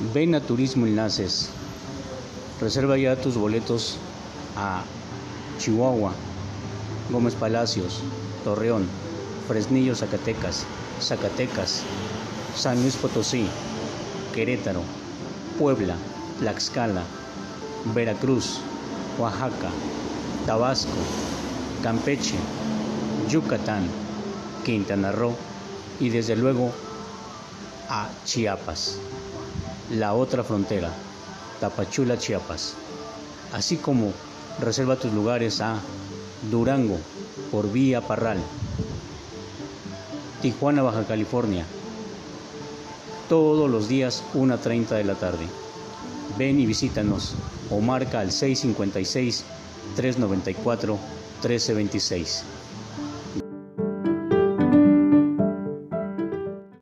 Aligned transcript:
Ven 0.00 0.34
a 0.34 0.40
Turismo 0.40 0.86
Enlaces. 0.86 1.50
Reserva 2.58 2.96
ya 2.96 3.16
tus 3.16 3.36
boletos 3.36 3.98
a 4.56 4.82
Chihuahua, 5.58 6.12
Gómez 7.10 7.34
Palacios, 7.34 8.00
Torreón, 8.42 8.86
Fresnillo, 9.46 9.94
Zacatecas, 9.94 10.64
Zacatecas, 11.02 11.82
San 12.56 12.80
Luis 12.80 12.96
Potosí, 12.96 13.46
Querétaro, 14.34 14.80
Puebla, 15.58 15.96
Tlaxcala, 16.38 17.02
Veracruz, 17.94 18.60
Oaxaca, 19.18 19.68
Tabasco, 20.46 20.90
Campeche, 21.82 22.36
Yucatán, 23.28 23.86
Quintana 24.64 25.12
Roo 25.12 25.34
y 26.00 26.08
desde 26.08 26.36
luego 26.36 26.72
a 27.90 28.08
Chiapas, 28.24 28.98
la 29.90 30.14
otra 30.14 30.44
frontera, 30.44 30.92
Tapachula, 31.58 32.16
Chiapas, 32.16 32.74
así 33.52 33.76
como 33.76 34.12
reserva 34.60 34.96
tus 34.96 35.12
lugares 35.12 35.60
a 35.60 35.80
Durango 36.50 36.98
por 37.50 37.70
vía 37.70 38.00
Parral, 38.00 38.38
Tijuana, 40.40 40.82
Baja 40.82 41.04
California, 41.04 41.66
todos 43.28 43.70
los 43.70 43.88
días 43.88 44.22
1.30 44.34 44.88
de 44.88 45.04
la 45.04 45.14
tarde. 45.14 45.46
Ven 46.38 46.58
y 46.58 46.66
visítanos 46.66 47.34
o 47.70 47.80
marca 47.80 48.20
al 48.20 48.32
656 48.32 49.44
394 49.96 50.94
1326. 51.42 52.44